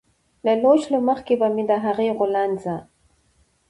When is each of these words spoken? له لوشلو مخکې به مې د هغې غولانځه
له 0.45 0.53
لوشلو 0.61 0.99
مخکې 1.09 1.33
به 1.39 1.47
مې 1.55 1.63
د 1.69 1.71
هغې 1.85 2.07
غولانځه 2.17 2.75